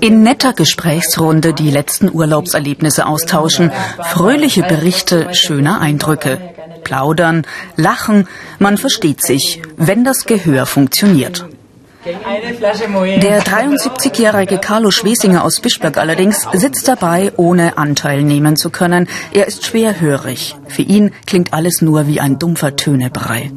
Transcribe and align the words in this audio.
In 0.00 0.22
netter 0.22 0.52
Gesprächsrunde 0.52 1.52
die 1.52 1.70
letzten 1.70 2.10
Urlaubserlebnisse 2.12 3.06
austauschen, 3.06 3.72
fröhliche 4.02 4.62
Berichte 4.62 5.28
schöner 5.34 5.80
Eindrücke. 5.80 6.38
Plaudern, 6.84 7.46
lachen, 7.76 8.28
man 8.58 8.76
versteht 8.76 9.22
sich, 9.22 9.62
wenn 9.76 10.04
das 10.04 10.26
Gehör 10.26 10.66
funktioniert. 10.66 11.46
Der 12.04 13.42
73-jährige 13.42 14.58
Carlo 14.58 14.90
Schwesinger 14.90 15.42
aus 15.42 15.60
Bischberg 15.60 15.96
allerdings 15.96 16.46
sitzt 16.52 16.86
dabei, 16.86 17.32
ohne 17.38 17.78
Anteil 17.78 18.22
nehmen 18.22 18.56
zu 18.56 18.68
können. 18.68 19.08
Er 19.32 19.46
ist 19.46 19.64
schwerhörig. 19.64 20.54
Für 20.68 20.82
ihn 20.82 21.12
klingt 21.26 21.54
alles 21.54 21.80
nur 21.80 22.06
wie 22.06 22.20
ein 22.20 22.38
dumpfer 22.38 22.76
Tönebrei. 22.76 23.50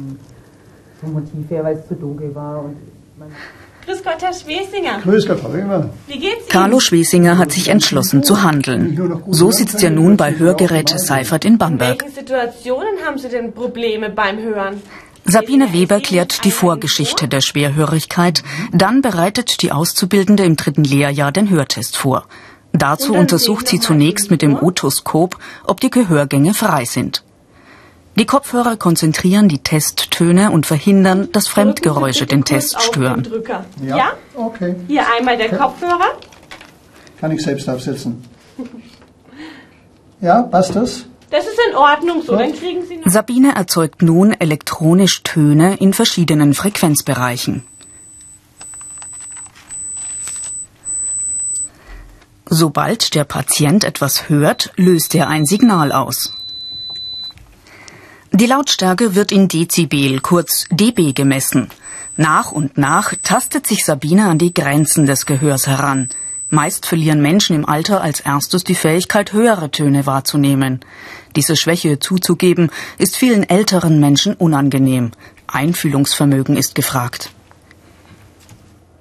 Grüß 3.88 4.04
Gott, 4.04 4.20
Herr 4.20 4.34
Schwesinger. 4.34 4.98
Grüß 5.02 5.26
Gott, 5.26 5.40
Frau 5.40 5.50
Weber. 5.54 5.88
Wie 6.08 6.18
geht's 6.18 6.40
Ihnen? 6.40 6.48
Carlo 6.50 6.78
Schwesinger 6.78 7.38
hat 7.38 7.52
sich 7.52 7.68
entschlossen 7.68 8.22
zu 8.22 8.42
handeln. 8.42 9.22
So 9.30 9.50
sitzt 9.50 9.82
er 9.82 9.88
nun 9.88 10.18
bei 10.18 10.38
Hörgeräte 10.38 10.98
Seifert 10.98 11.46
in 11.46 11.52
In 11.52 11.58
Bamberg. 11.58 12.02
welchen 12.02 12.14
Situationen 12.14 12.96
haben 13.06 13.16
Sie 13.16 13.30
denn 13.30 13.54
Probleme 13.54 14.10
beim 14.10 14.42
Hören? 14.42 14.82
Sabine 15.24 15.72
Weber 15.72 16.00
klärt 16.00 16.44
die 16.44 16.50
Vorgeschichte 16.50 17.28
der 17.28 17.40
Schwerhörigkeit. 17.40 18.42
Dann 18.72 19.00
bereitet 19.00 19.62
die 19.62 19.72
Auszubildende 19.72 20.44
im 20.44 20.56
dritten 20.56 20.84
Lehrjahr 20.84 21.32
den 21.32 21.48
Hörtest 21.48 21.96
vor. 21.96 22.26
Dazu 22.74 23.14
untersucht 23.14 23.68
sie 23.68 23.80
zunächst 23.80 24.30
mit 24.30 24.42
dem 24.42 24.62
Otoskop, 24.62 25.38
ob 25.64 25.80
die 25.80 25.88
Gehörgänge 25.88 26.52
frei 26.52 26.84
sind. 26.84 27.22
Die 28.18 28.26
Kopfhörer 28.26 28.76
konzentrieren 28.76 29.48
die 29.48 29.60
Testtöne 29.60 30.50
und 30.50 30.66
verhindern, 30.66 31.28
dass 31.30 31.46
Fremdgeräusche 31.46 32.26
den 32.26 32.44
Test 32.44 32.82
stören. 32.82 33.22
Drücker. 33.22 33.64
Ja? 33.80 34.14
Okay, 34.34 34.74
Hier 34.88 35.04
einmal 35.16 35.36
der 35.36 35.50
Kopfhörer. 35.50 36.18
kann 37.20 37.30
ich 37.30 37.40
selbst 37.42 37.68
aufsetzen. 37.68 38.24
Ja, 40.20 40.42
passt 40.42 40.74
das? 40.74 41.04
Das 41.30 41.46
ist 41.46 41.60
in 41.70 41.76
Ordnung 41.76 42.22
so. 42.22 42.34
Dann 42.34 42.52
kriegen 42.52 42.84
Sie 42.86 42.96
noch 42.96 43.08
Sabine 43.08 43.54
erzeugt 43.54 44.02
nun 44.02 44.32
elektronisch 44.32 45.22
Töne 45.22 45.76
in 45.76 45.92
verschiedenen 45.92 46.54
Frequenzbereichen. 46.54 47.64
Sobald 52.46 53.14
der 53.14 53.24
Patient 53.24 53.84
etwas 53.84 54.28
hört, 54.28 54.72
löst 54.76 55.14
er 55.14 55.28
ein 55.28 55.44
Signal 55.44 55.92
aus. 55.92 56.32
Die 58.40 58.46
Lautstärke 58.46 59.16
wird 59.16 59.32
in 59.32 59.48
Dezibel, 59.48 60.20
kurz 60.20 60.66
dB, 60.70 61.12
gemessen. 61.12 61.70
Nach 62.16 62.52
und 62.52 62.78
nach 62.78 63.12
tastet 63.24 63.66
sich 63.66 63.84
Sabine 63.84 64.26
an 64.26 64.38
die 64.38 64.54
Grenzen 64.54 65.06
des 65.06 65.26
Gehörs 65.26 65.66
heran. 65.66 66.08
Meist 66.48 66.86
verlieren 66.86 67.20
Menschen 67.20 67.56
im 67.56 67.68
Alter 67.68 68.00
als 68.00 68.20
erstes 68.20 68.62
die 68.62 68.76
Fähigkeit, 68.76 69.32
höhere 69.32 69.72
Töne 69.72 70.06
wahrzunehmen. 70.06 70.78
Diese 71.34 71.56
Schwäche 71.56 71.98
zuzugeben, 71.98 72.70
ist 72.96 73.16
vielen 73.16 73.42
älteren 73.42 73.98
Menschen 73.98 74.34
unangenehm. 74.34 75.10
Einfühlungsvermögen 75.48 76.56
ist 76.56 76.76
gefragt. 76.76 77.32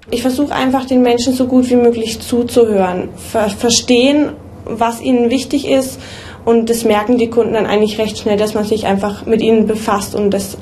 Ich 0.10 0.24
versuche 0.24 0.56
einfach 0.56 0.86
den 0.86 1.04
Menschen 1.04 1.36
so 1.36 1.46
gut 1.46 1.70
wie 1.70 1.76
möglich 1.76 2.22
zuzuhören, 2.22 3.10
ver 3.18 3.52
verstehen, 3.52 4.32
was 4.66 5.00
ihnen 5.00 5.30
wichtig 5.30 5.68
ist 5.68 6.00
und 6.48 6.70
das 6.70 6.86
merken 6.86 7.18
die 7.18 7.30
Kunden 7.30 7.56
dann 7.56 7.66
eigentlich 7.66 8.00
recht 8.00 8.20
schnell, 8.20 8.38
dass 8.38 8.54
man 8.54 8.64
sich 8.64 8.86
einfach 8.86 9.26
mit 9.26 9.42
ihnen 9.42 9.68
befasst 9.68 10.16
und 10.16 10.32
dass 10.32 10.58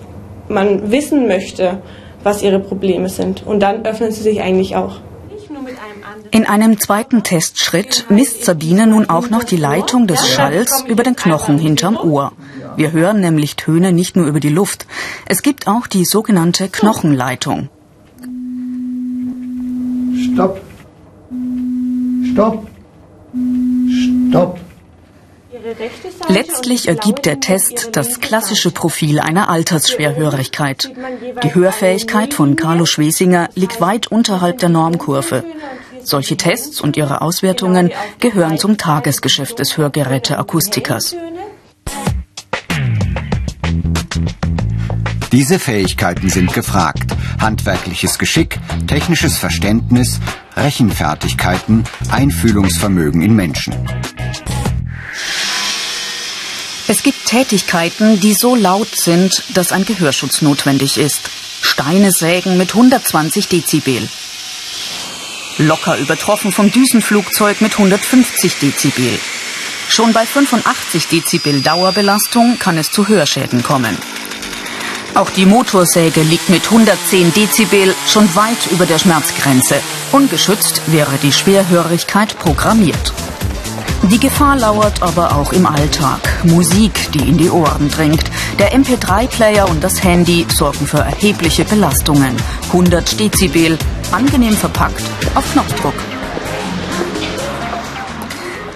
man 0.49 0.89
wissen 0.89 1.27
möchte, 1.27 1.77
was 2.23 2.41
ihre 2.41 2.59
Probleme 2.59 3.07
sind. 3.07 3.45
Und 3.45 3.59
dann 3.59 3.85
öffnen 3.85 4.11
sie 4.11 4.23
sich 4.23 4.41
eigentlich 4.41 4.75
auch. 4.75 4.95
In 6.31 6.47
einem 6.47 6.79
zweiten 6.79 7.21
Testschritt 7.21 8.07
misst 8.09 8.45
Sabine 8.45 8.87
nun 8.87 9.11
auch 9.11 9.29
noch 9.29 9.43
die 9.43 9.57
Leitung 9.57 10.07
des 10.07 10.27
Schalls 10.27 10.83
über 10.87 11.03
den 11.03 11.15
Knochen 11.15 11.59
hinterm 11.59 11.97
Ohr. 11.97 12.31
Wir 12.75 12.91
hören 12.91 13.19
nämlich 13.19 13.55
Töne 13.55 13.91
nicht 13.93 14.15
nur 14.15 14.25
über 14.25 14.39
die 14.39 14.49
Luft. 14.49 14.87
Es 15.27 15.43
gibt 15.43 15.67
auch 15.67 15.85
die 15.85 16.03
sogenannte 16.03 16.67
Knochenleitung. 16.67 17.69
Stopp. 20.33 20.59
Stopp. 22.33 22.67
Stopp. 24.29 24.64
Letztlich 26.27 26.87
ergibt 26.87 27.25
der 27.25 27.39
Test 27.39 27.89
das 27.93 28.19
klassische. 28.19 28.71
Profil 28.71 29.19
einer 29.19 29.49
Altersschwerhörigkeit. 29.49 30.91
Die 31.43 31.55
Hörfähigkeit 31.55 32.33
von 32.33 32.55
Carlo 32.55 32.85
Schwesinger 32.85 33.49
liegt 33.55 33.81
weit 33.81 34.07
unterhalb 34.07 34.59
der 34.59 34.69
Normkurve. 34.69 35.43
Solche 36.03 36.37
Tests 36.37 36.81
und 36.81 36.97
ihre 36.97 37.21
Auswertungen 37.21 37.91
gehören 38.19 38.59
zum 38.59 38.77
Tagesgeschäft 38.77 39.57
des 39.57 39.77
Hörgeräteakustikers. 39.77 41.15
Diese 45.31 45.59
Fähigkeiten 45.59 46.29
sind 46.29 46.53
gefragt. 46.53 47.11
Handwerkliches 47.39 48.19
Geschick, 48.19 48.59
technisches 48.87 49.37
Verständnis, 49.37 50.19
Rechenfertigkeiten, 50.55 51.83
Einfühlungsvermögen 52.11 53.21
in 53.21 53.35
Menschen. 53.35 53.73
Es 56.87 57.01
gibt 57.01 57.25
Tätigkeiten, 57.25 58.19
die 58.19 58.35
so 58.35 58.55
laut 58.55 58.95
sind, 58.95 59.43
dass 59.49 59.71
ein 59.71 59.85
Gehörschutz 59.85 60.41
notwendig 60.41 60.99
ist. 60.99 61.31
Steine 61.61 62.11
sägen 62.11 62.57
mit 62.57 62.75
120 62.75 63.47
Dezibel. 63.47 64.07
Locker 65.57 65.97
übertroffen 65.97 66.51
vom 66.51 66.71
Düsenflugzeug 66.71 67.61
mit 67.61 67.73
150 67.73 68.57
Dezibel. 68.59 69.19
Schon 69.87 70.13
bei 70.13 70.27
85 70.27 71.07
Dezibel 71.07 71.61
Dauerbelastung 71.61 72.59
kann 72.59 72.77
es 72.77 72.91
zu 72.91 73.07
Hörschäden 73.07 73.63
kommen. 73.63 73.97
Auch 75.15 75.29
die 75.31 75.45
Motorsäge 75.45 76.21
liegt 76.21 76.49
mit 76.49 76.65
110 76.65 77.33
Dezibel 77.33 77.95
schon 78.05 78.35
weit 78.35 78.67
über 78.69 78.85
der 78.85 78.99
Schmerzgrenze. 78.99 79.79
Ungeschützt 80.11 80.81
wäre 80.87 81.17
die 81.17 81.31
Schwerhörigkeit 81.31 82.37
programmiert. 82.37 83.13
Die 84.11 84.19
Gefahr 84.19 84.55
lauert 84.55 85.01
aber 85.01 85.35
auch 85.35 85.51
im 85.51 85.65
Alltag. 85.65 86.19
Musik, 86.43 87.11
die 87.13 87.27
in 87.27 87.37
die 87.37 87.49
Ohren 87.49 87.89
dringt. 87.89 88.23
Der 88.59 88.71
MP3-Player 88.73 89.67
und 89.67 89.83
das 89.83 90.03
Handy 90.03 90.45
sorgen 90.47 90.85
für 90.85 90.99
erhebliche 90.99 91.65
Belastungen. 91.65 92.35
100 92.67 93.19
Dezibel, 93.19 93.79
angenehm 94.11 94.53
verpackt, 94.53 95.01
auf 95.33 95.51
Knopfdruck. 95.53 95.95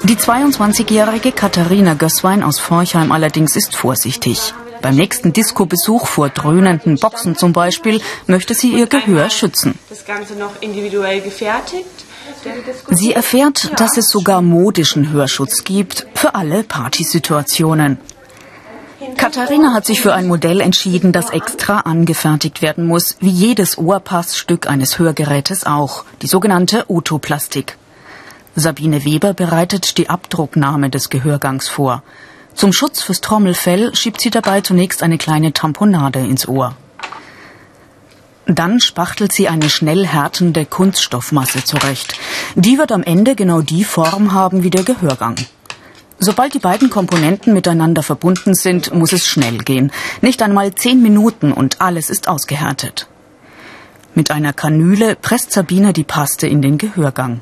Die 0.03 0.15
22-jährige 0.15 1.31
Katharina 1.31 1.93
Gößwein 1.93 2.41
aus 2.41 2.57
Forchheim 2.57 3.11
allerdings 3.11 3.55
ist 3.55 3.75
vorsichtig. 3.75 4.55
Beim 4.81 4.95
nächsten 4.95 5.31
Disco-Besuch 5.31 6.07
vor 6.07 6.29
dröhnenden 6.29 6.97
Boxen 6.97 7.35
zum 7.35 7.53
Beispiel 7.53 8.01
möchte 8.25 8.55
sie 8.55 8.71
ihr 8.71 8.87
Gehör 8.87 9.29
schützen. 9.29 9.77
Das 9.89 10.05
Ganze 10.05 10.33
noch 10.33 10.61
individuell 10.61 11.21
gefertigt. 11.21 11.85
Sie 12.89 13.13
erfährt, 13.13 13.79
dass 13.79 13.97
es 13.97 14.09
sogar 14.09 14.41
modischen 14.41 15.11
Hörschutz 15.11 15.63
gibt 15.63 16.05
für 16.13 16.35
alle 16.35 16.63
Partysituationen. 16.63 17.97
Katharina 19.15 19.73
hat 19.73 19.85
sich 19.85 20.01
für 20.01 20.13
ein 20.13 20.27
Modell 20.27 20.59
entschieden, 20.59 21.11
das 21.11 21.29
extra 21.29 21.79
angefertigt 21.81 22.61
werden 22.61 22.85
muss, 22.85 23.15
wie 23.19 23.29
jedes 23.29 23.77
Ohrpassstück 23.77 24.69
eines 24.69 24.99
Hörgerätes 24.99 25.65
auch, 25.65 26.03
die 26.21 26.27
sogenannte 26.27 26.85
Otoplastik. 26.89 27.77
Sabine 28.55 29.05
Weber 29.05 29.33
bereitet 29.33 29.97
die 29.97 30.09
Abdrucknahme 30.09 30.89
des 30.89 31.09
Gehörgangs 31.09 31.69
vor. 31.69 32.03
Zum 32.55 32.73
Schutz 32.73 33.01
fürs 33.01 33.21
Trommelfell 33.21 33.95
schiebt 33.95 34.19
sie 34.19 34.31
dabei 34.31 34.59
zunächst 34.61 35.01
eine 35.01 35.17
kleine 35.17 35.53
Tamponade 35.53 36.19
ins 36.19 36.47
Ohr. 36.47 36.75
Dann 38.51 38.79
spachtelt 38.79 39.31
sie 39.31 39.47
eine 39.47 39.69
schnell 39.69 40.07
härtende 40.07 40.65
Kunststoffmasse 40.65 41.63
zurecht. 41.63 42.15
Die 42.55 42.79
wird 42.79 42.91
am 42.91 43.03
Ende 43.03 43.35
genau 43.35 43.61
die 43.61 43.83
Form 43.83 44.33
haben 44.33 44.63
wie 44.63 44.71
der 44.71 44.83
Gehörgang. 44.83 45.35
Sobald 46.17 46.55
die 46.55 46.59
beiden 46.59 46.89
Komponenten 46.89 47.53
miteinander 47.53 48.01
verbunden 48.01 48.55
sind, 48.55 48.91
muss 48.91 49.13
es 49.13 49.27
schnell 49.27 49.59
gehen. 49.59 49.91
Nicht 50.21 50.41
einmal 50.41 50.73
zehn 50.73 50.99
Minuten 51.03 51.53
und 51.53 51.79
alles 51.79 52.09
ist 52.09 52.27
ausgehärtet. 52.27 53.07
Mit 54.15 54.31
einer 54.31 54.51
Kanüle 54.51 55.15
presst 55.15 55.51
Sabine 55.51 55.93
die 55.93 56.03
Paste 56.03 56.47
in 56.47 56.63
den 56.63 56.79
Gehörgang. 56.79 57.41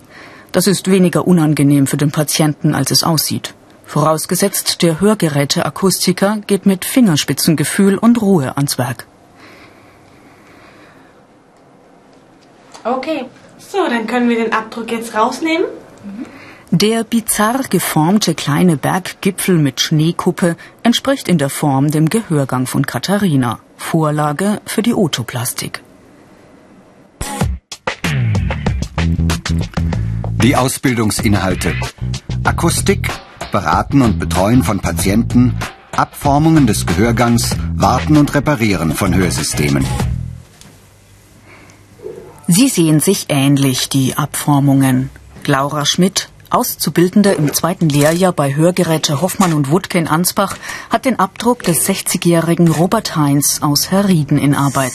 Das 0.51 0.67
ist 0.67 0.91
weniger 0.91 1.25
unangenehm 1.25 1.87
für 1.87 1.97
den 1.97 2.11
Patienten, 2.11 2.75
als 2.75 2.91
es 2.91 3.03
aussieht. 3.05 3.53
Vorausgesetzt, 3.85 4.81
der 4.81 4.99
Hörgeräteakustiker 4.99 6.39
geht 6.45 6.65
mit 6.65 6.83
Fingerspitzengefühl 6.83 7.97
und 7.97 8.21
Ruhe 8.21 8.57
ans 8.57 8.77
Werk. 8.77 9.07
Okay. 12.87 13.25
So, 13.57 13.79
dann 13.89 14.07
können 14.07 14.29
wir 14.29 14.37
den 14.37 14.53
Abdruck 14.53 14.91
jetzt 14.91 15.13
rausnehmen. 15.13 15.67
Der 16.71 17.03
bizarr 17.03 17.63
geformte 17.69 18.33
kleine 18.35 18.77
Berggipfel 18.77 19.57
mit 19.57 19.81
Schneekuppe 19.81 20.55
entspricht 20.83 21.27
in 21.27 21.37
der 21.37 21.49
Form 21.49 21.91
dem 21.91 22.09
Gehörgang 22.09 22.65
von 22.65 22.85
Katharina, 22.85 23.59
Vorlage 23.77 24.61
für 24.65 24.81
die 24.81 24.93
Otoplastik. 24.93 25.81
Die 30.43 30.55
Ausbildungsinhalte. 30.55 31.73
Akustik, 32.43 33.09
Beraten 33.51 34.01
und 34.01 34.19
Betreuen 34.19 34.63
von 34.63 34.79
Patienten, 34.79 35.57
Abformungen 35.91 36.67
des 36.67 36.85
Gehörgangs, 36.85 37.55
Warten 37.75 38.17
und 38.17 38.33
Reparieren 38.33 38.93
von 38.93 39.13
Hörsystemen. 39.13 39.85
Sie 42.49 42.69
sehen 42.69 43.01
sich 43.01 43.25
ähnlich, 43.27 43.89
die 43.89 44.15
Abformungen. 44.15 45.09
Laura 45.45 45.85
Schmidt, 45.85 46.29
Auszubildende 46.49 47.31
im 47.33 47.53
zweiten 47.53 47.89
Lehrjahr 47.89 48.31
bei 48.31 48.55
Hörgeräte 48.55 49.21
Hoffmann 49.21 49.51
und 49.51 49.69
Wuttke 49.69 49.97
in 49.97 50.07
Ansbach, 50.07 50.55
hat 50.89 51.03
den 51.03 51.19
Abdruck 51.19 51.63
des 51.63 51.85
60-jährigen 51.85 52.69
Robert 52.69 53.17
Heinz 53.17 53.59
aus 53.61 53.91
Herrieden 53.91 54.37
in 54.37 54.55
Arbeit. 54.55 54.93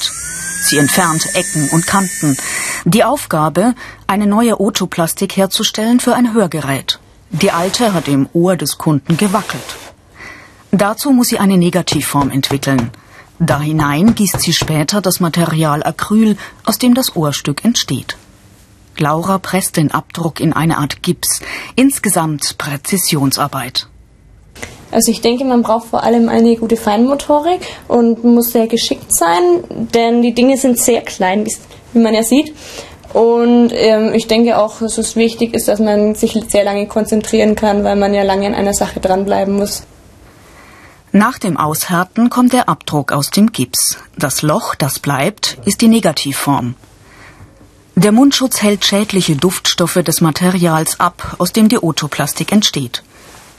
Sie 0.62 0.78
entfernt 0.78 1.26
Ecken 1.34 1.69
und 1.69 1.87
Kanten. 1.87 2.38
Die 2.87 3.04
Aufgabe, 3.04 3.75
eine 4.06 4.26
neue 4.26 4.58
Otoplastik 4.58 5.37
herzustellen 5.37 6.00
für 6.00 6.14
ein 6.14 6.32
Hörgerät. 6.32 7.00
Die 7.32 7.50
alte 7.50 7.93
hat 7.93 8.08
im 8.08 8.31
Ohr 8.32 8.56
des 8.56 8.78
Kunden 8.78 9.19
gewackelt. 9.19 9.76
Dazu 10.70 11.10
muss 11.10 11.28
sie 11.28 11.38
eine 11.38 11.58
Negativform 11.58 12.31
entwickeln. 12.31 12.93
Da 13.44 13.61
hinein 13.61 14.15
gießt 14.15 14.41
sie 14.41 14.53
später 14.53 15.00
das 15.00 15.19
Material 15.19 15.83
Acryl, 15.83 16.37
aus 16.65 16.79
dem 16.79 16.94
das 16.94 17.17
Ohrstück 17.17 17.65
entsteht. 17.65 18.17
Laura 18.99 19.39
presst 19.39 19.79
den 19.79 19.91
Abdruck 19.91 20.39
in 20.39 20.53
eine 20.53 20.79
Art 20.79 21.03
Gips. 21.03 21.41
Insgesamt 21.75 22.56
Präzisionsarbeit. 22.56 23.89
Also 24.93 25.11
ich 25.11 25.23
denke, 25.23 25.44
man 25.44 25.62
braucht 25.62 25.89
vor 25.89 26.05
allem 26.05 26.29
eine 26.29 26.55
gute 26.55 26.77
Feinmotorik 26.77 27.62
und 27.89 28.23
muss 28.23 28.53
sehr 28.53 28.69
geschickt 28.69 29.12
sein, 29.12 29.65
denn 29.93 30.23
die 30.23 30.35
Dinge 30.35 30.56
sind 30.56 30.79
sehr 30.79 31.00
klein, 31.00 31.45
wie 31.95 31.99
man 31.99 32.15
ja 32.15 32.23
sieht. 32.23 32.55
Und 33.12 33.71
ähm, 33.73 34.15
ich 34.15 34.29
denke 34.29 34.56
auch, 34.56 34.79
dass 34.79 34.99
es 34.99 35.17
wichtig 35.17 35.53
ist, 35.55 35.67
dass 35.67 35.81
man 35.81 36.15
sich 36.15 36.38
sehr 36.49 36.62
lange 36.62 36.87
konzentrieren 36.87 37.56
kann, 37.56 37.83
weil 37.83 37.97
man 37.97 38.15
ja 38.15 38.23
lange 38.23 38.47
an 38.47 38.55
einer 38.55 38.73
Sache 38.73 39.00
dranbleiben 39.00 39.56
muss. 39.56 39.83
Nach 41.14 41.38
dem 41.38 41.59
Aushärten 41.59 42.31
kommt 42.31 42.55
der 42.55 42.70
Abdruck 42.70 43.12
aus 43.12 43.31
dem 43.31 43.53
Gips. 43.53 43.99
Das 44.17 44.41
Loch, 44.41 44.75
das 44.75 44.99
bleibt, 44.99 45.59
ist 45.67 45.82
die 45.82 45.88
Negativform. 45.88 46.75
Der 47.97 48.12
Mundschutz 48.12 48.62
hält 48.62 48.87
schädliche 48.87 49.37
Duftstoffe 49.37 50.00
des 50.03 50.23
Materials 50.23 50.99
ab, 51.00 51.37
aus 51.37 51.53
dem 51.53 51.69
die 51.69 51.82
Otoplastik 51.82 52.50
entsteht. 52.50 53.03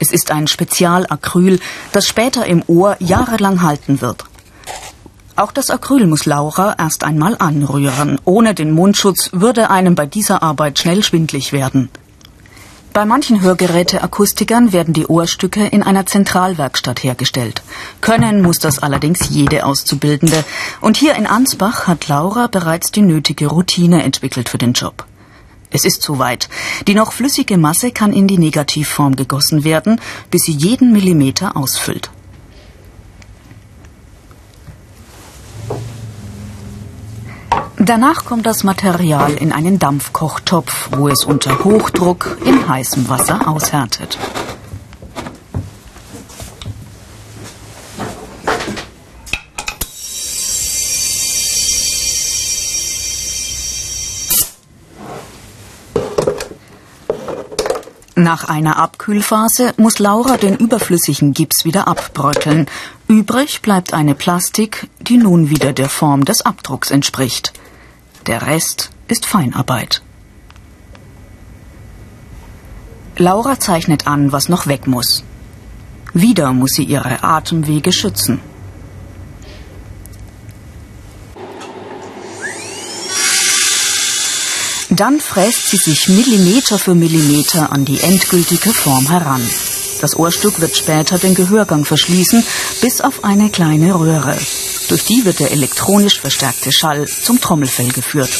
Es 0.00 0.10
ist 0.10 0.32
ein 0.32 0.48
Spezialacryl, 0.48 1.60
das 1.92 2.08
später 2.08 2.44
im 2.44 2.64
Ohr 2.66 2.96
jahrelang 2.98 3.62
halten 3.62 4.00
wird. 4.00 4.24
Auch 5.36 5.52
das 5.52 5.70
Acryl 5.70 6.08
muss 6.08 6.26
Laura 6.26 6.74
erst 6.76 7.04
einmal 7.04 7.36
anrühren. 7.38 8.20
Ohne 8.24 8.54
den 8.54 8.72
Mundschutz 8.72 9.30
würde 9.32 9.70
einem 9.70 9.94
bei 9.94 10.06
dieser 10.06 10.42
Arbeit 10.42 10.80
schnell 10.80 11.04
schwindlig 11.04 11.52
werden. 11.52 11.88
Bei 12.94 13.04
manchen 13.06 13.40
Hörgeräteakustikern 13.40 14.72
werden 14.72 14.94
die 14.94 15.08
Ohrstücke 15.08 15.66
in 15.66 15.82
einer 15.82 16.06
Zentralwerkstatt 16.06 17.02
hergestellt. 17.02 17.60
Können 18.00 18.40
muss 18.40 18.60
das 18.60 18.78
allerdings 18.78 19.30
jede 19.30 19.66
Auszubildende. 19.66 20.44
Und 20.80 20.96
hier 20.96 21.16
in 21.16 21.26
Ansbach 21.26 21.88
hat 21.88 22.06
Laura 22.06 22.46
bereits 22.46 22.92
die 22.92 23.02
nötige 23.02 23.48
Routine 23.48 24.04
entwickelt 24.04 24.48
für 24.48 24.58
den 24.58 24.74
Job. 24.74 25.06
Es 25.72 25.84
ist 25.84 26.02
soweit. 26.02 26.48
Die 26.86 26.94
noch 26.94 27.12
flüssige 27.12 27.58
Masse 27.58 27.90
kann 27.90 28.12
in 28.12 28.28
die 28.28 28.38
Negativform 28.38 29.16
gegossen 29.16 29.64
werden, 29.64 30.00
bis 30.30 30.42
sie 30.42 30.52
jeden 30.52 30.92
Millimeter 30.92 31.56
ausfüllt. 31.56 32.10
Danach 37.86 38.24
kommt 38.24 38.46
das 38.46 38.64
Material 38.64 39.34
in 39.34 39.52
einen 39.52 39.78
Dampfkochtopf, 39.78 40.88
wo 40.92 41.08
es 41.08 41.26
unter 41.26 41.64
Hochdruck 41.64 42.38
in 42.42 42.66
heißem 42.66 43.10
Wasser 43.10 43.46
aushärtet. 43.46 44.16
Nach 58.16 58.48
einer 58.48 58.78
Abkühlphase 58.78 59.74
muss 59.76 59.98
Laura 59.98 60.38
den 60.38 60.56
überflüssigen 60.56 61.34
Gips 61.34 61.66
wieder 61.66 61.86
abbröckeln. 61.86 62.66
Übrig 63.08 63.60
bleibt 63.60 63.92
eine 63.92 64.14
Plastik, 64.14 64.88
die 65.00 65.18
nun 65.18 65.50
wieder 65.50 65.74
der 65.74 65.90
Form 65.90 66.24
des 66.24 66.40
Abdrucks 66.46 66.90
entspricht. 66.90 67.52
Der 68.26 68.46
Rest 68.46 68.90
ist 69.06 69.26
Feinarbeit. 69.26 70.00
Laura 73.16 73.60
zeichnet 73.60 74.06
an, 74.06 74.32
was 74.32 74.48
noch 74.48 74.66
weg 74.66 74.86
muss. 74.86 75.24
Wieder 76.14 76.54
muss 76.54 76.70
sie 76.70 76.84
ihre 76.84 77.22
Atemwege 77.22 77.92
schützen. 77.92 78.40
Dann 84.88 85.20
fräst 85.20 85.68
sie 85.68 85.76
sich 85.76 86.08
Millimeter 86.08 86.78
für 86.78 86.94
Millimeter 86.94 87.72
an 87.72 87.84
die 87.84 88.00
endgültige 88.00 88.72
Form 88.72 89.10
heran. 89.10 89.42
Das 90.00 90.16
Ohrstück 90.16 90.60
wird 90.60 90.76
später 90.76 91.18
den 91.18 91.34
Gehörgang 91.34 91.84
verschließen, 91.84 92.42
bis 92.80 93.00
auf 93.02 93.22
eine 93.22 93.50
kleine 93.50 93.94
Röhre. 93.94 94.38
Durch 94.88 95.04
die 95.04 95.24
wird 95.24 95.40
der 95.40 95.50
elektronisch 95.52 96.20
verstärkte 96.20 96.70
Schall 96.72 97.06
zum 97.06 97.40
Trommelfell 97.40 97.90
geführt. 97.92 98.30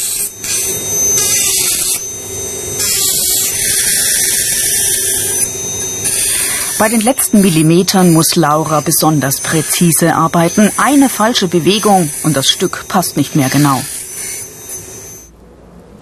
Bei 6.77 6.89
den 6.89 6.99
letzten 7.01 7.39
Millimetern 7.41 8.11
muss 8.11 8.35
Laura 8.35 8.81
besonders 8.81 9.39
präzise 9.39 10.13
arbeiten. 10.13 10.69
Eine 10.77 11.07
falsche 11.07 11.47
Bewegung 11.47 12.09
und 12.23 12.35
das 12.35 12.47
Stück 12.47 12.85
passt 12.89 13.15
nicht 13.15 13.35
mehr 13.35 13.47
genau. 13.49 13.81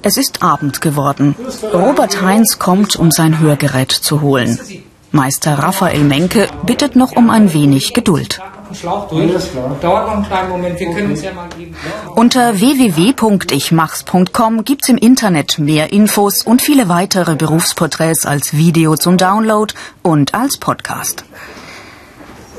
Es 0.02 0.18
ist 0.18 0.42
Abend 0.42 0.82
geworden. 0.82 1.36
Robert 1.72 2.22
Heinz 2.22 2.58
kommt, 2.60 2.96
um 2.96 3.12
sein 3.12 3.40
Hörgerät 3.40 3.92
zu 3.92 4.22
holen. 4.22 4.60
Meister 5.14 5.60
Raphael 5.60 6.04
Menke 6.04 6.48
bittet 6.66 6.96
noch 6.96 7.16
um 7.16 7.30
ein 7.30 7.54
wenig 7.54 7.94
Geduld. 7.94 8.42
Dauert 8.82 9.12
noch 9.12 10.12
einen 10.12 10.26
kleinen 10.26 10.50
Moment, 10.50 10.80
wir 10.80 10.92
können 10.92 11.12
uns 11.12 11.22
ja 11.22 11.32
mal 11.34 11.48
geben. 11.56 11.76
Unter 12.16 12.60
www.ichmachs.com 12.60 14.66
gibt's 14.66 14.90
im 14.90 14.98
Internet 14.98 15.60
mehr 15.60 15.94
Infos 15.94 16.42
und 16.42 16.64
viele 16.64 16.90
weitere 16.90 17.36
Berufsporträts 17.36 18.26
als 18.26 18.54
Video 18.54 18.96
zum 18.96 19.18
Download 19.18 19.72
und 20.02 20.34
als 20.34 20.58
Podcast. 20.58 21.26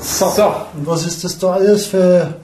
So, 0.01 0.27
und 0.27 0.87
was 0.87 1.05
ist 1.05 1.25
das 1.25 1.37
da 1.41 1.55
alles 1.55 1.87
für 1.87 2.37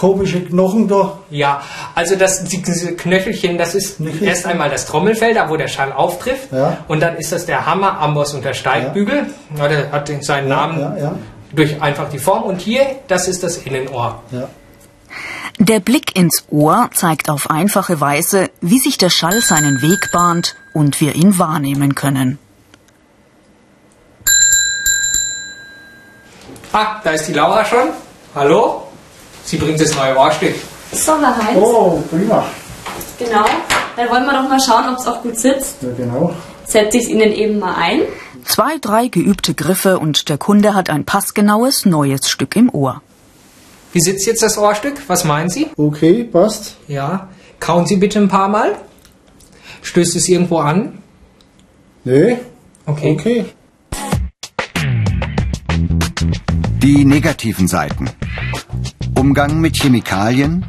komische 0.00 0.40
Knochen 0.40 0.88
da? 0.88 1.18
Ja, 1.28 1.60
also 1.94 2.16
das, 2.16 2.42
diese 2.44 2.96
Knöchelchen, 2.96 3.58
das 3.58 3.74
ist 3.74 3.98
Knöchel? 3.98 4.28
erst 4.28 4.46
einmal 4.46 4.70
das 4.70 4.86
Trommelfell, 4.86 5.34
da 5.34 5.50
wo 5.50 5.58
der 5.58 5.68
Schall 5.68 5.92
auftrifft. 5.92 6.50
Ja. 6.52 6.78
Und 6.88 7.00
dann 7.00 7.16
ist 7.16 7.32
das 7.32 7.44
der 7.44 7.66
Hammer, 7.66 8.00
Amboss 8.00 8.32
und 8.32 8.42
der 8.42 8.54
Steigbügel. 8.54 9.26
Ja. 9.58 9.68
der 9.68 9.92
hat 9.92 10.10
seinen 10.22 10.48
Namen 10.48 10.80
Ja, 10.80 10.96
ja, 10.96 11.14
durch 11.52 11.82
einfach 11.82 12.08
die 12.08 12.18
Form. 12.18 12.44
Und 12.44 12.62
hier, 12.62 12.86
das 13.08 13.28
ist 13.28 13.42
das 13.42 13.58
Innenohr. 13.58 14.22
ja. 14.32 14.48
Der 15.58 15.80
Blick 15.80 16.16
ins 16.16 16.44
Ohr 16.48 16.88
zeigt 16.94 17.28
auf 17.28 17.50
einfache 17.50 18.00
Weise, 18.00 18.48
wie 18.62 18.78
sich 18.78 18.96
der 18.96 19.10
Schall 19.10 19.42
seinen 19.42 19.82
Weg 19.82 20.08
bahnt 20.10 20.56
und 20.72 20.98
wir 21.02 21.14
ihn 21.14 21.38
wahrnehmen 21.38 21.94
können. 21.94 22.38
Ah, 26.72 27.00
da 27.04 27.10
ist 27.10 27.26
die 27.26 27.34
Laura 27.34 27.62
schon. 27.66 27.88
Hallo? 28.34 28.89
Sie 29.50 29.56
bringt 29.56 29.80
das 29.80 29.96
neue 29.96 30.16
Ohrstück. 30.16 30.54
So, 30.92 31.20
Herr 31.20 31.36
Heinz. 31.36 31.58
Oh, 31.60 32.00
prima. 32.08 32.46
Genau. 33.18 33.44
Dann 33.96 34.08
wollen 34.08 34.24
wir 34.24 34.32
doch 34.32 34.48
mal 34.48 34.60
schauen, 34.64 34.88
ob 34.92 35.00
es 35.00 35.08
auch 35.08 35.22
gut 35.22 35.36
sitzt. 35.36 35.82
Ja, 35.82 35.88
genau. 35.96 36.32
Setze 36.64 36.98
ich 36.98 37.02
es 37.02 37.08
Ihnen 37.08 37.32
eben 37.32 37.58
mal 37.58 37.74
ein. 37.74 38.02
Zwei, 38.44 38.78
drei 38.80 39.08
geübte 39.08 39.54
Griffe 39.54 39.98
und 39.98 40.28
der 40.28 40.38
Kunde 40.38 40.74
hat 40.74 40.88
ein 40.88 41.04
passgenaues 41.04 41.84
neues 41.84 42.30
Stück 42.30 42.54
im 42.54 42.72
Ohr. 42.72 43.02
Wie 43.92 44.00
sitzt 44.00 44.24
jetzt 44.24 44.40
das 44.40 44.56
Ohrstück? 44.56 45.02
Was 45.08 45.24
meinen 45.24 45.50
Sie? 45.50 45.66
Okay, 45.76 46.22
passt. 46.22 46.76
Ja. 46.86 47.28
Kauen 47.58 47.86
Sie 47.86 47.96
bitte 47.96 48.20
ein 48.20 48.28
paar 48.28 48.48
Mal. 48.48 48.76
Stößt 49.82 50.14
es 50.14 50.28
irgendwo 50.28 50.58
an? 50.58 51.02
Nee. 52.04 52.38
Okay. 52.86 53.16
Okay. 53.18 53.46
Die 56.84 57.04
negativen 57.04 57.66
Seiten. 57.66 58.08
Umgang 59.20 59.60
mit 59.60 59.76
Chemikalien, 59.76 60.64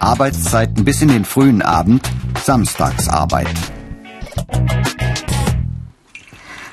Arbeitszeiten 0.00 0.84
bis 0.84 1.00
in 1.00 1.08
den 1.08 1.24
frühen 1.24 1.62
Abend, 1.62 2.06
Samstagsarbeit. 2.44 3.48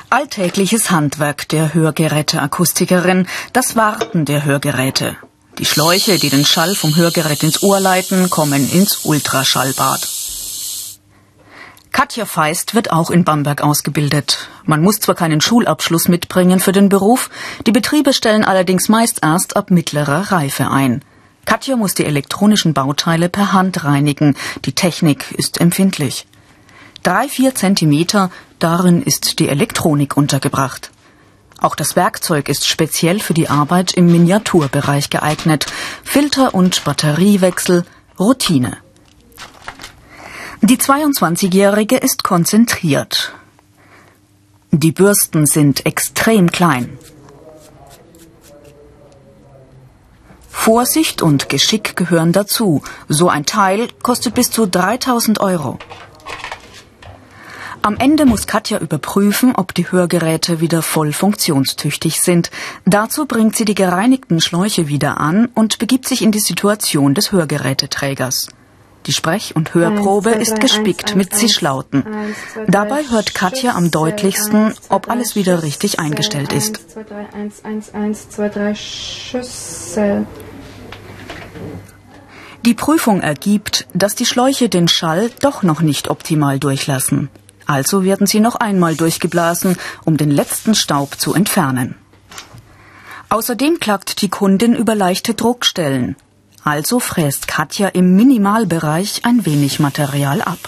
Alltägliches 0.10 0.92
Handwerk 0.92 1.48
der 1.48 1.74
Hörgeräteakustikerin, 1.74 3.28
das 3.54 3.78
Warten 3.78 4.26
der 4.26 4.44
Hörgeräte. 4.44 5.16
Die 5.60 5.66
Schläuche, 5.66 6.20
die 6.20 6.30
den 6.30 6.44
Schall 6.44 6.76
vom 6.76 6.94
Hörgerät 6.98 7.42
ins 7.44 7.64
Ohr 7.64 7.80
leiten, 7.80 8.30
kommen 8.30 8.70
ins 8.70 9.06
Ultraschallbad. 9.06 10.06
Katja 11.94 12.26
Feist 12.26 12.76
wird 12.76 12.92
auch 12.92 13.10
in 13.10 13.24
Bamberg 13.24 13.62
ausgebildet. 13.62 14.50
Man 14.66 14.82
muss 14.82 15.00
zwar 15.00 15.16
keinen 15.16 15.40
Schulabschluss 15.40 16.10
mitbringen 16.10 16.60
für 16.60 16.74
den 16.74 16.90
Beruf, 16.90 17.30
die 17.66 17.72
Betriebe 17.72 18.12
stellen 18.12 18.44
allerdings 18.44 18.90
meist 18.90 19.20
erst 19.24 19.56
ab 19.56 19.72
mittlerer 19.72 20.34
Reife 20.34 20.70
ein. 20.70 21.02
Katja 21.46 21.76
muss 21.76 21.94
die 21.94 22.06
elektronischen 22.06 22.74
Bauteile 22.74 23.30
per 23.30 23.54
Hand 23.54 23.84
reinigen. 23.84 24.36
Die 24.66 24.74
Technik 24.74 25.32
ist 25.32 25.60
empfindlich. 25.60 26.26
Drei, 27.04 27.28
vier 27.28 27.54
Zentimeter, 27.54 28.32
darin 28.60 29.02
ist 29.04 29.40
die 29.40 29.50
Elektronik 29.50 30.16
untergebracht. 30.16 30.92
Auch 31.60 31.76
das 31.76 31.96
Werkzeug 31.96 32.50
ist 32.50 32.68
speziell 32.68 33.20
für 33.20 33.34
die 33.34 33.50
Arbeit 33.50 33.94
im 33.94 34.08
Miniaturbereich 34.08 35.10
geeignet. 35.10 35.66
Filter 36.04 36.54
und 36.54 36.84
Batteriewechsel, 36.84 37.86
Routine. 38.20 38.78
Die 40.62 40.78
22-Jährige 40.78 41.98
ist 41.98 42.24
konzentriert. 42.24 43.34
Die 44.72 44.92
Bürsten 44.92 45.46
sind 45.46 45.86
extrem 45.86 46.52
klein. 46.52 46.98
Vorsicht 50.64 51.22
und 51.22 51.50
Geschick 51.50 51.98
gehören 51.98 52.32
dazu. 52.32 52.84
So 53.10 53.28
ein 53.28 53.46
Teil 53.46 53.90
kostet 54.02 54.34
bis 54.34 54.50
zu 54.50 54.66
3000 54.66 55.42
Euro. 55.42 55.78
Am 57.82 57.98
Ende 57.98 58.26
muss 58.26 58.48
Katja 58.48 58.78
überprüfen, 58.78 59.56
ob 59.58 59.74
die 59.74 59.92
Hörgeräte 59.92 60.62
wieder 60.62 60.82
voll 60.82 61.12
funktionstüchtig 61.12 62.22
sind. 62.22 62.50
Dazu 62.86 63.26
bringt 63.26 63.58
sie 63.58 63.66
die 63.66 63.76
gereinigten 63.76 64.40
Schläuche 64.40 64.88
wieder 64.88 65.20
an 65.20 65.50
und 65.54 65.80
begibt 65.80 66.08
sich 66.08 66.22
in 66.22 66.32
die 66.32 66.40
Situation 66.40 67.14
des 67.14 67.34
Hörgeräteträgers. 67.34 68.48
Die 69.06 69.12
Sprech- 69.12 69.58
und 69.58 69.74
Hörprobe 69.74 70.30
ist 70.30 70.62
gespickt 70.62 71.18
mit 71.18 71.36
Zischlauten. 71.36 72.06
Dabei 72.68 73.04
hört 73.10 73.36
Katja 73.36 73.76
am 73.76 73.92
deutlichsten, 73.92 74.74
ob 74.88 75.10
alles 75.10 75.36
wieder 75.36 75.62
richtig 75.62 76.00
eingestellt 76.00 76.54
ist. 76.54 76.80
Die 82.66 82.74
Prüfung 82.74 83.20
ergibt, 83.20 83.88
dass 83.94 84.16
die 84.16 84.26
Schläuche 84.26 84.70
den 84.70 84.88
Schall 84.88 85.30
doch 85.42 85.64
noch 85.64 85.82
nicht 85.82 86.10
optimal 86.10 86.60
durchlassen. 86.60 87.30
Also 87.66 88.06
werden 88.06 88.26
sie 88.26 88.40
noch 88.40 88.56
einmal 88.56 88.96
durchgeblasen, 88.96 89.78
um 90.06 90.16
den 90.16 90.32
letzten 90.32 90.74
Staub 90.74 91.20
zu 91.20 91.34
entfernen. 91.34 91.96
Außerdem 93.28 93.80
klagt 93.80 94.22
die 94.22 94.30
Kundin 94.30 94.76
über 94.76 94.96
leichte 94.96 95.34
Druckstellen. 95.34 96.16
Also 96.64 97.00
fräst 97.00 97.50
Katja 97.50 97.90
im 97.90 98.16
Minimalbereich 98.16 99.26
ein 99.26 99.46
wenig 99.46 99.80
Material 99.80 100.42
ab. 100.42 100.60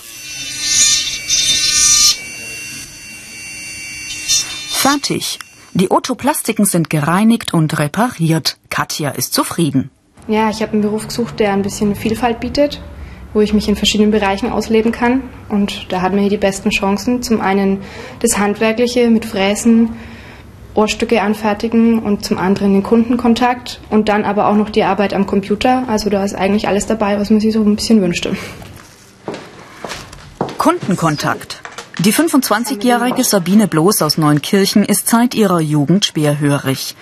Fertig. 4.69 5.39
Die 5.73 5.91
Otoplastiken 5.91 6.65
sind 6.65 6.89
gereinigt 6.89 7.53
und 7.53 7.79
repariert. 7.79 8.57
Katja 8.69 9.11
ist 9.11 9.33
zufrieden. 9.33 9.91
Ja, 10.27 10.49
ich 10.49 10.61
habe 10.61 10.73
einen 10.73 10.81
Beruf 10.81 11.07
gesucht, 11.07 11.39
der 11.39 11.53
ein 11.53 11.61
bisschen 11.61 11.95
Vielfalt 11.95 12.39
bietet, 12.39 12.81
wo 13.33 13.41
ich 13.41 13.53
mich 13.53 13.69
in 13.69 13.75
verschiedenen 13.75 14.11
Bereichen 14.11 14.49
ausleben 14.49 14.91
kann. 14.91 15.21
Und 15.49 15.91
da 15.91 16.01
hat 16.01 16.13
man 16.13 16.21
hier 16.21 16.31
die 16.31 16.37
besten 16.37 16.71
Chancen. 16.71 17.21
Zum 17.21 17.41
einen 17.41 17.81
das 18.21 18.39
Handwerkliche 18.39 19.09
mit 19.11 19.25
Fräsen, 19.25 19.89
Ohrstücke 20.73 21.21
anfertigen 21.21 21.99
und 21.99 22.25
zum 22.25 22.37
anderen 22.37 22.73
den 22.73 22.83
Kundenkontakt 22.83 23.79
und 23.89 24.09
dann 24.09 24.25
aber 24.25 24.47
auch 24.47 24.55
noch 24.55 24.69
die 24.69 24.83
Arbeit 24.83 25.13
am 25.13 25.27
Computer. 25.27 25.83
Also 25.87 26.09
da 26.09 26.23
ist 26.23 26.33
eigentlich 26.33 26.67
alles 26.67 26.87
dabei, 26.87 27.19
was 27.19 27.29
man 27.29 27.39
sich 27.39 27.53
so 27.53 27.61
ein 27.61 27.75
bisschen 27.75 28.01
wünschte. 28.01 28.35
Kundenkontakt. 30.57 31.61
Die 31.99 32.11
25-jährige 32.11 33.23
Sabine 33.23 33.67
Bloß 33.67 34.01
aus 34.01 34.17
Neunkirchen 34.17 34.83
ist 34.83 35.07
seit 35.07 35.35
ihrer 35.35 35.61
Jugend 35.61 36.05
schwerhörig. 36.05 36.95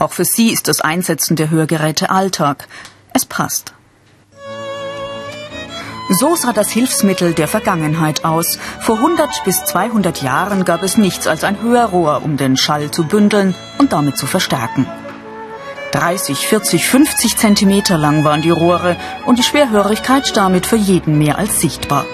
Auch 0.00 0.12
für 0.12 0.24
sie 0.24 0.50
ist 0.50 0.66
das 0.66 0.80
Einsetzen 0.80 1.36
der 1.36 1.50
Hörgeräte 1.50 2.08
Alltag. 2.08 2.66
Es 3.12 3.26
passt. 3.26 3.74
So 6.08 6.34
sah 6.34 6.52
das 6.52 6.70
Hilfsmittel 6.70 7.34
der 7.34 7.46
Vergangenheit 7.46 8.24
aus. 8.24 8.58
Vor 8.80 8.96
100 8.96 9.44
bis 9.44 9.62
200 9.66 10.22
Jahren 10.22 10.64
gab 10.64 10.82
es 10.82 10.96
nichts 10.96 11.26
als 11.26 11.44
ein 11.44 11.60
Hörrohr, 11.60 12.22
um 12.24 12.38
den 12.38 12.56
Schall 12.56 12.90
zu 12.90 13.04
bündeln 13.04 13.54
und 13.76 13.92
damit 13.92 14.16
zu 14.16 14.26
verstärken. 14.26 14.86
30, 15.92 16.46
40, 16.46 16.86
50 16.86 17.36
Zentimeter 17.36 17.98
lang 17.98 18.24
waren 18.24 18.40
die 18.40 18.50
Rohre 18.50 18.96
und 19.26 19.38
die 19.38 19.42
Schwerhörigkeit 19.42 20.34
damit 20.34 20.64
für 20.64 20.76
jeden 20.76 21.18
mehr 21.18 21.36
als 21.36 21.60
sichtbar. 21.60 22.06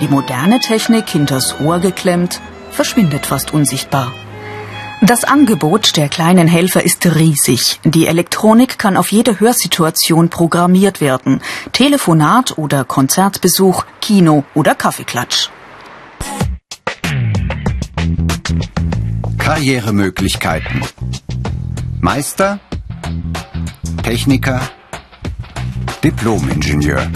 Die 0.00 0.08
moderne 0.08 0.60
Technik 0.60 1.08
hinters 1.08 1.56
Ohr 1.60 1.80
geklemmt 1.80 2.40
verschwindet 2.70 3.26
fast 3.26 3.52
unsichtbar. 3.52 4.12
Das 5.00 5.22
Angebot 5.22 5.96
der 5.96 6.08
kleinen 6.08 6.48
Helfer 6.48 6.82
ist 6.84 7.06
riesig. 7.06 7.78
Die 7.84 8.08
Elektronik 8.08 8.78
kann 8.78 8.96
auf 8.96 9.12
jede 9.12 9.38
Hörsituation 9.38 10.28
programmiert 10.28 11.00
werden. 11.00 11.40
Telefonat 11.72 12.58
oder 12.58 12.84
Konzertbesuch, 12.84 13.84
Kino 14.00 14.44
oder 14.54 14.74
Kaffeeklatsch. 14.74 15.50
Karrieremöglichkeiten. 19.38 20.82
Meister, 22.00 22.58
Techniker, 24.02 24.60
Diplomingenieur. 26.02 27.08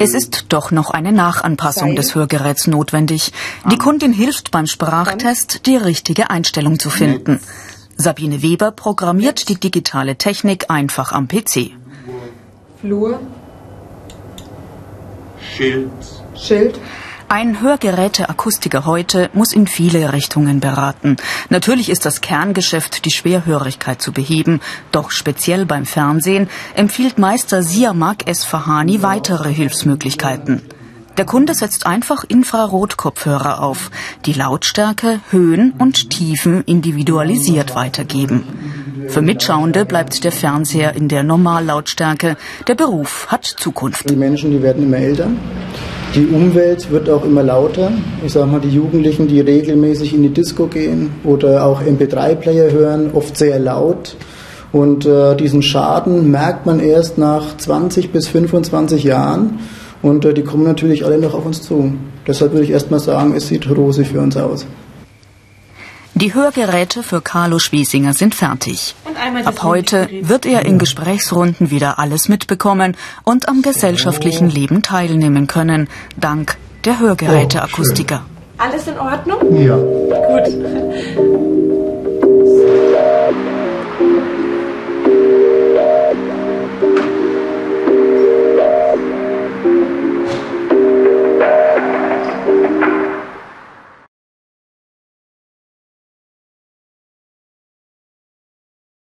Es 0.00 0.14
ist 0.14 0.46
doch 0.48 0.70
noch 0.70 0.90
eine 0.90 1.12
Nachanpassung 1.12 1.94
des 1.94 2.14
Hörgeräts 2.14 2.66
notwendig. 2.66 3.32
Die 3.70 3.78
Kundin 3.78 4.12
hilft 4.12 4.50
beim 4.50 4.66
Sprachtest, 4.66 5.66
die 5.66 5.76
richtige 5.76 6.30
Einstellung 6.30 6.78
zu 6.78 6.90
finden. 6.90 7.40
Sabine 7.96 8.42
Weber 8.42 8.72
programmiert 8.72 9.48
die 9.48 9.60
digitale 9.60 10.16
Technik 10.16 10.70
einfach 10.70 11.12
am 11.12 11.28
PC. 11.28 11.70
Flur. 12.80 13.20
Schild. 15.56 15.90
Schild. 16.34 16.80
Ein 17.32 17.62
Hörgeräteakustiker 17.62 18.84
heute 18.84 19.30
muss 19.32 19.54
in 19.54 19.66
viele 19.66 20.12
Richtungen 20.12 20.60
beraten. 20.60 21.16
Natürlich 21.48 21.88
ist 21.88 22.04
das 22.04 22.20
Kerngeschäft, 22.20 23.06
die 23.06 23.10
Schwerhörigkeit 23.10 24.02
zu 24.02 24.12
beheben. 24.12 24.60
Doch 24.90 25.10
speziell 25.10 25.64
beim 25.64 25.86
Fernsehen 25.86 26.50
empfiehlt 26.74 27.18
Meister 27.18 27.62
Siamak 27.62 28.28
S. 28.28 28.44
Fahani 28.44 29.02
weitere 29.02 29.48
Hilfsmöglichkeiten. 29.48 30.60
Der 31.16 31.24
Kunde 31.24 31.54
setzt 31.54 31.86
einfach 31.86 32.22
Infrarotkopfhörer 32.22 33.62
auf, 33.62 33.90
die 34.26 34.34
Lautstärke, 34.34 35.20
Höhen 35.30 35.72
und 35.78 36.10
Tiefen 36.10 36.62
individualisiert 36.64 37.74
weitergeben. 37.74 38.44
Für 39.08 39.22
Mitschauende 39.22 39.86
bleibt 39.86 40.22
der 40.24 40.32
Fernseher 40.32 40.94
in 40.94 41.08
der 41.08 41.22
Normallautstärke. 41.22 42.36
Der 42.68 42.74
Beruf 42.74 43.28
hat 43.28 43.46
Zukunft. 43.46 44.10
Die 44.10 44.16
Menschen, 44.16 44.50
die 44.50 44.62
werden 44.62 44.82
immer 44.82 44.98
älter. 44.98 45.28
Die 46.14 46.26
Umwelt 46.26 46.90
wird 46.90 47.08
auch 47.08 47.24
immer 47.24 47.42
lauter. 47.42 47.90
Ich 48.22 48.34
sage 48.34 48.46
mal, 48.46 48.60
die 48.60 48.68
Jugendlichen, 48.68 49.28
die 49.28 49.40
regelmäßig 49.40 50.12
in 50.12 50.22
die 50.22 50.28
Disco 50.28 50.66
gehen 50.66 51.10
oder 51.24 51.64
auch 51.64 51.80
MP3-Player 51.80 52.70
hören, 52.70 53.12
oft 53.14 53.34
sehr 53.34 53.58
laut. 53.58 54.14
Und 54.72 55.06
äh, 55.06 55.34
diesen 55.36 55.62
Schaden 55.62 56.30
merkt 56.30 56.66
man 56.66 56.80
erst 56.80 57.16
nach 57.16 57.56
20 57.56 58.12
bis 58.12 58.28
25 58.28 59.04
Jahren. 59.04 59.60
Und 60.02 60.26
äh, 60.26 60.34
die 60.34 60.42
kommen 60.42 60.64
natürlich 60.64 61.06
alle 61.06 61.16
noch 61.16 61.32
auf 61.32 61.46
uns 61.46 61.62
zu. 61.62 61.94
Deshalb 62.26 62.52
würde 62.52 62.64
ich 62.64 62.72
erstmal 62.72 63.00
sagen, 63.00 63.32
es 63.34 63.48
sieht 63.48 63.70
rosig 63.74 64.08
für 64.08 64.20
uns 64.20 64.36
aus. 64.36 64.66
Die 66.14 66.34
Hörgeräte 66.34 67.02
für 67.02 67.22
Carlo 67.22 67.58
Schwiesinger 67.58 68.12
sind 68.12 68.34
fertig. 68.34 68.94
Ab 69.44 69.62
heute 69.62 70.08
wird 70.20 70.44
er 70.44 70.66
in 70.66 70.78
Gesprächsrunden 70.78 71.70
wieder 71.70 71.98
alles 71.98 72.28
mitbekommen 72.28 72.96
und 73.24 73.48
am 73.48 73.62
gesellschaftlichen 73.62 74.50
Leben 74.50 74.82
teilnehmen 74.82 75.46
können, 75.46 75.88
dank 76.18 76.56
der 76.84 77.00
Hörgeräteakustiker. 77.00 78.22
Alles 78.58 78.86
in 78.86 78.98
Ordnung? 78.98 79.62
Ja. 79.62 79.76
Gut. 79.76 81.61